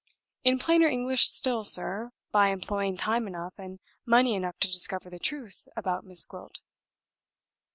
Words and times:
In 0.43 0.57
plainer 0.57 0.87
English 0.87 1.27
still, 1.29 1.63
sir, 1.63 2.09
by 2.31 2.47
employing 2.47 2.97
time 2.97 3.27
enough 3.27 3.53
and 3.59 3.79
money 4.03 4.33
enough 4.33 4.57
to 4.61 4.67
discover 4.67 5.11
the 5.11 5.19
truth 5.19 5.67
about 5.77 6.03
Miss 6.03 6.25
Gwilt." 6.25 6.59